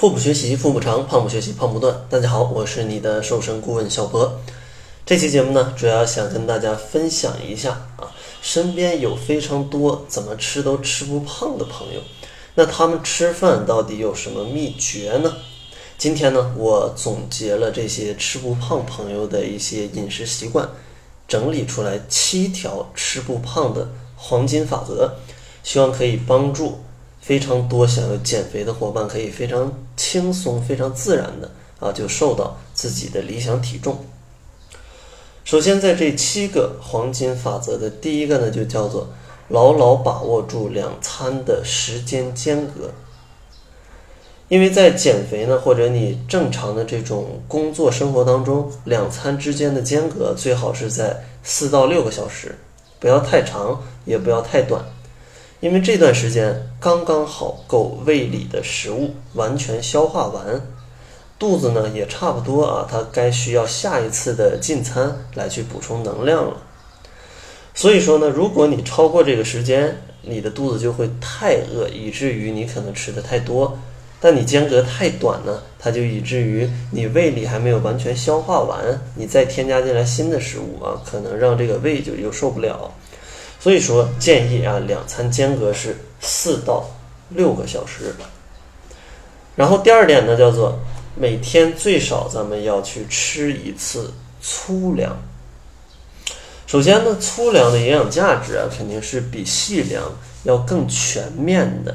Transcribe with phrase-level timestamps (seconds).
[0.00, 1.94] 腹部学习腹部长，胖不学习胖不断。
[2.08, 4.40] 大家好，我是你的瘦身顾问小博。
[5.04, 8.08] 这期节目呢，主要想跟大家分享一下啊，
[8.40, 12.00] 身边有非常多怎么吃都吃不胖的朋友，
[12.54, 15.36] 那他们吃饭到底有什么秘诀呢？
[15.98, 20.66] 今天呢，我总结了这些吃不胖朋友的一些饮食习惯，
[21.28, 23.86] 整理出来七条吃不胖的
[24.16, 25.12] 黄金法则，
[25.62, 26.80] 希望可以帮助。
[27.20, 33.98] 非常多想要减肥的伙伴可以非常轻松、非常自然的啊，就瘦到自己的理想体重。
[35.44, 39.08] 首先，在这七个黄金法则的第一个呢，就叫做
[39.48, 42.90] 牢牢把握住两餐的时间间隔。
[44.48, 52.58] 因为在减肥呢，或者你正常的这种工作生活当中，两餐之间的间隔最好是在四到六个小时，
[52.98, 54.84] 不要太长，也不要太短。
[55.60, 60.58] 因为这段时间刚刚好够胃里的食物完全消化完，
[61.38, 66.56] 肚子呢也差不多啊，它该需要下一次的进餐来去补充能量了。
[67.74, 73.70] 所以说呢，如果你超过这个时间，你的肚子就会太饿，以至于你可能吃的太多；
[74.18, 82.90] 但你间隔太短呢，它就以至于你胃里还没有完全消化完，你再添加进来新的食物啊，可能让这个胃就又受不了。
[83.60, 86.88] 所以说，建议啊，两餐间隔是四到
[87.28, 88.14] 六个小时。
[89.54, 90.78] 然后第二点呢，叫做
[91.14, 95.14] 每天最少咱们要去吃一次粗粮。
[96.66, 100.04] 首先呢，粗粮的营养价值啊，肯定是比细粮
[100.44, 101.94] 要更全面的，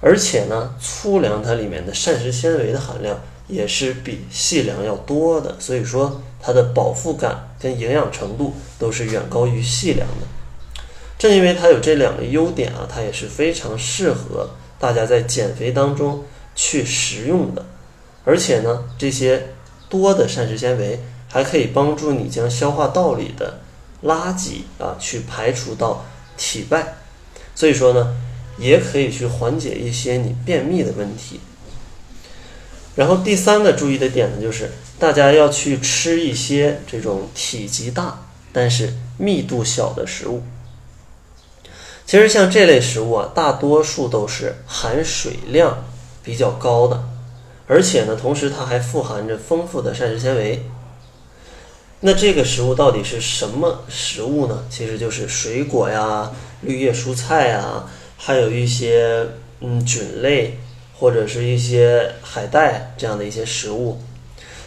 [0.00, 10.26] 而且呢，粗粮它里面的膳食纤维的含量也是比细粮要多的，所以说它的饱腹感跟营养程度都是远高于细粮的。
[11.22, 16.24] 正因为它有这两个优点啊，它也是非常适合大家在减肥当中
[16.56, 17.64] 去食用的。
[18.24, 19.50] 而且呢，这些
[19.88, 23.60] 多的膳食纤维还可以帮助你将消化道里的
[24.02, 26.04] 垃圾啊去排除到
[26.36, 26.96] 体外，
[27.54, 28.16] 所以说呢，
[28.58, 31.38] 也可以去缓解一些你便秘的问题。
[32.96, 40.42] 然后第三个注意的点呢，就是大家要去吃一些这种体积大但是密度小的食物。
[42.12, 45.82] 其实像这类食物啊，大多数都是含水量
[46.22, 47.02] 比较高的，
[47.66, 50.62] 而且呢，同时它还富含着丰富的膳食纤维。
[52.00, 54.62] 那这个食物到底是什么食物呢？
[54.68, 56.30] 其实就是水果呀、
[56.60, 59.26] 绿叶蔬菜呀，还有一些
[59.60, 60.58] 嗯菌类
[60.94, 63.98] 或者是一些海带这样的一些食物。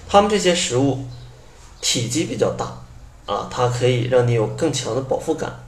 [0.07, 1.06] 它们这些食物
[1.79, 2.81] 体积比较大
[3.27, 5.64] 啊，它可以让你有更强的饱腹感。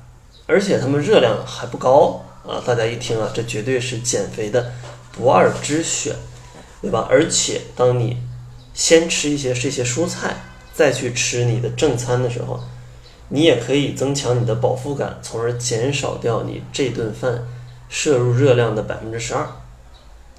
[0.48, 2.64] 而且它们热量还不高啊！
[2.66, 4.72] 大家一听啊，这绝对是减肥的
[5.12, 6.16] 不二之选，
[6.82, 7.06] 对吧？
[7.10, 8.18] 而且当你
[8.74, 10.38] 先吃一些这些蔬菜，
[10.74, 12.62] 再去吃你的正餐的时候，
[13.30, 17.46] 你也可以增强你的饱腹感，从而减少掉你这顿饭
[17.90, 19.46] 摄入热量的百分之十二。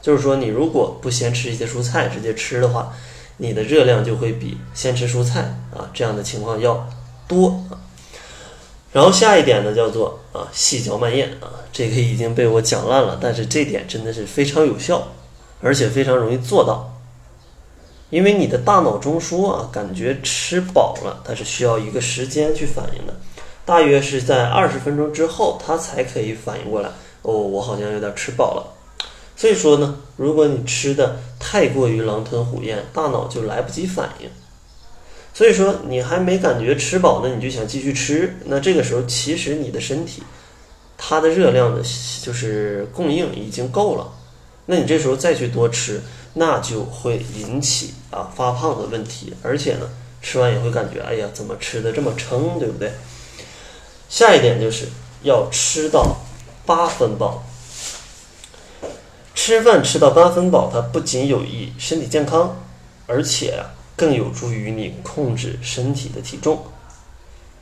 [0.01, 2.95] 就是说，你如果不先吃一些蔬菜，直接吃的话，
[3.37, 6.89] 你的热量就会比先吃蔬菜啊这样的情况要
[7.27, 7.77] 多啊。
[8.93, 15.09] 然后下一点呢，叫做啊细嚼慢咽啊，这个已经被我讲烂了，但是这点真的是非常有效，
[15.61, 16.95] 而且非常容易做到。
[18.11, 23.15] 因为你的大脑中枢啊，感觉吃饱了，它是需要一个时间去反应的，
[23.67, 26.89] 大约是在二十分钟之后，它才可以反应过来。
[27.21, 28.73] 哦，我好像有点吃饱了。
[29.37, 34.31] 所以说呢，如果你吃的太过于狼吞虎咽，大脑就来不及反应。
[35.39, 40.21] 所以说，你还没感觉吃饱呢，你就想继续吃，那这个时候其实你的身体，
[40.97, 41.81] 它的热量的，
[42.21, 44.13] 就是供应已经够了，
[44.67, 46.03] 那你这时候再去多吃，
[46.35, 49.89] 那就会引起啊发胖的问题，而且呢，
[50.21, 52.91] 吃完也会感觉，哎呀，怎么吃的这么撑，对不对？
[54.09, 54.87] 下一点就是
[55.23, 56.17] 要吃到
[56.67, 57.45] 八分饱，
[59.37, 62.61] 吃饭吃到八分饱，它不仅有益身体健康，
[63.07, 63.78] 而且啊。
[63.99, 66.63] 更有助于你控制身体的体重。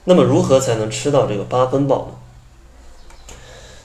[0.05, 3.29] 那么，如何才能吃到这个八分饱呢？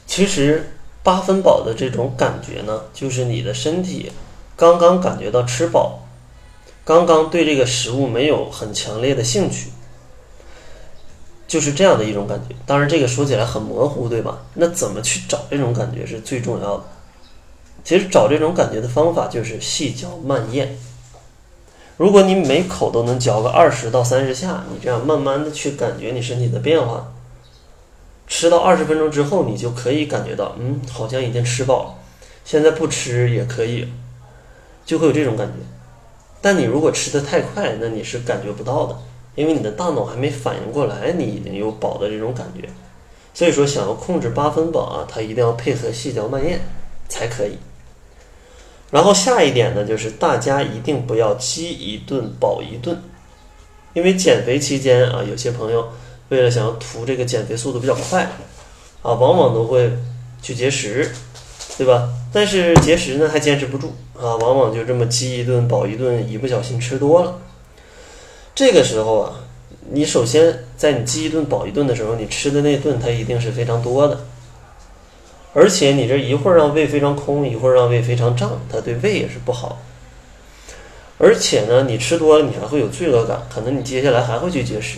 [0.05, 4.11] 其实，八分饱的这种感觉呢，就是你的身体
[4.57, 6.01] 刚刚感觉到吃饱，
[6.83, 9.69] 刚刚对这个食物没有很强烈的兴趣，
[11.47, 12.53] 就是这样的一种感觉。
[12.65, 14.43] 当然，这个说起来很模糊，对吧？
[14.55, 16.83] 那怎么去找这种感觉是最重要的？
[17.83, 20.77] 其实，找这种感觉的方法就是细嚼慢咽。
[21.97, 27.13] 如果你每口都能嚼个二十到三十下，你这样慢慢的去感觉你身体的变化，
[28.27, 31.93] 吃到二十分钟之后，你就可以感觉到，嗯，好像已经吃饱了。
[32.43, 33.87] 现在不吃也可以。
[34.83, 35.53] 就会有这种感觉。
[36.41, 38.97] 但你如果吃的太快，那你是感觉不到的，
[39.35, 42.67] 因为你的大脑还没反应过来，你已经有饱的这种感觉。
[43.31, 46.59] 所以说，想要控制八分饱啊，它一定要配合细嚼慢咽
[47.07, 47.57] 才可以。
[48.91, 53.01] 然后下一点呢，就是大家一定不要饥一顿饱一顿，
[53.93, 55.87] 因为减肥期间啊，有些朋友
[56.27, 58.23] 为了想要图这个减肥速度比较快
[59.01, 59.89] 啊，往往都会
[60.41, 61.09] 去节食，
[61.77, 62.09] 对吧？
[62.33, 67.39] 但是节食呢还坚持不住啊，往往就这么饥一顿饱一顿，一不小心吃多了。
[68.53, 69.33] 这个时候啊，
[69.91, 74.19] 你首先在你饥一顿饱一顿的时候，你吃的那顿它一定是非常多的。
[75.53, 79.79] 而且你这一会儿让胃非常空，一会儿让胃非常胀，它对胃也是不好。
[81.17, 84.97] 而且呢，你吃多了，你还会有罪恶感，可能你接下来还会去节食。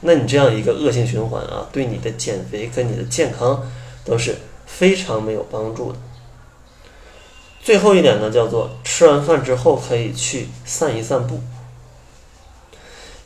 [0.00, 3.70] 那你这样一个恶性循环啊，对你的减肥跟你的健康
[4.04, 4.36] 都是
[4.66, 5.98] 非常没有帮助的。
[7.62, 11.40] 最后一点呢，叫做吃完饭之后可以去散一散步，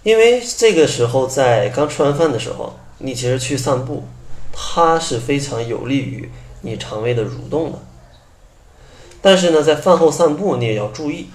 [0.02, 4.04] 因为这个时候在刚吃完饭的时候，你其实去散步，
[4.52, 6.28] 它是非常有利于。
[6.66, 7.78] 你肠胃的蠕动的，
[9.22, 11.28] 但是呢，在饭后散步你也要注意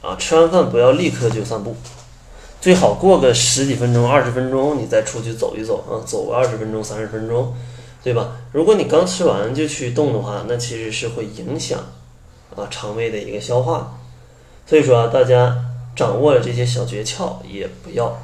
[0.00, 1.74] 啊，吃完饭不要立刻就散步，
[2.60, 7.52] 最好过个十几分钟、二十分钟，你再出去走一走啊，走个二十分钟、三十分钟，
[8.04, 8.36] 对吧？
[8.52, 11.80] 如果你刚吃完就去动的话，那其实是会影响
[12.54, 13.98] 啊肠胃的一个消化，
[14.64, 15.64] 所以说啊，大家
[15.96, 18.16] 掌握了这些小诀窍，也不要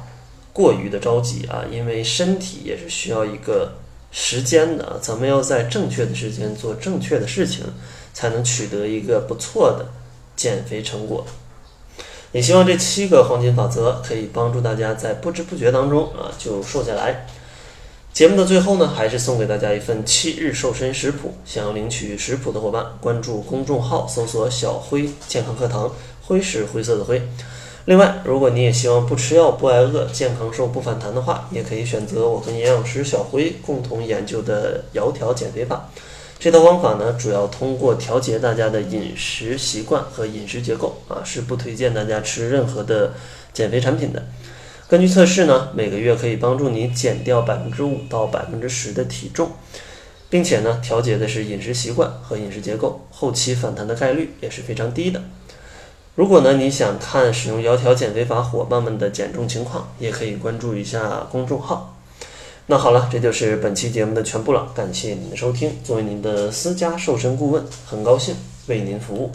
[0.53, 3.73] 过于的着急啊，因为身体也是需要一个。
[4.15, 7.65] 时间的，咱们要在正确的时间做正确的事情，
[8.13, 9.87] 才能取得一个不错的
[10.35, 11.25] 减肥成果。
[12.31, 17.25] 也希望这七个黄金法则可以帮助大家在不知不觉当中啊就瘦下来。
[18.13, 21.33] 节目的最后呢，还是送给大家一份七日瘦身食谱。
[21.43, 27.19] 想要领取食谱的伙伴，关注公众号，搜索“小辉健康课堂”，辉是灰色的灰。
[27.85, 35.89] 另外，如果你也希望不吃药、不挨饿、健康瘦、不反弹的话，也可以选择我跟营养师小辉共同研究的窈窕减肥法。
[36.39, 43.13] 这套方法呢，主要通过调节大家的饮食习惯和饮食结构啊，是不推荐大家吃任何的
[43.53, 44.23] 减肥产品的。
[44.87, 49.51] 根据测试呢，每个月可以帮助你减掉百分之五到百分之十的体重，
[50.29, 55.21] 并且呢，调节的是饮食习惯和饮食结构，后期反弹的概率也是非常低的。
[56.15, 61.97] 如果呢，你想看使用窈窕减肥法伙伴们的减重情况，也可以关注一下公众号。
[62.67, 65.71] 那好了，这就是本期节目的全部了，感谢您的收听。
[65.83, 68.35] 作为您的私家瘦身顾问，很高兴
[68.67, 69.31] 为您服务。